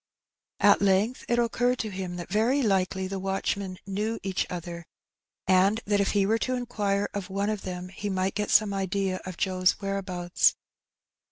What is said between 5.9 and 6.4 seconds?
if he were